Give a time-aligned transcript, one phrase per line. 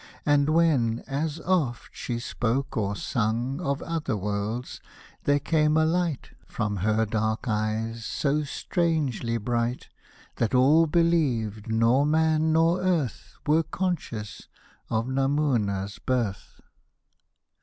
[0.25, 4.81] And when, as oft, she spoke or sung Of other worlds,
[5.25, 9.89] there came a light From her dark eyes so strangely bright,
[10.37, 14.47] That all believed nor man nor earth Were conscious
[14.89, 16.61] of Namouna'S birth